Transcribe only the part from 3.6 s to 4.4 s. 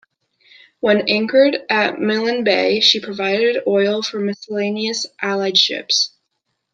oil for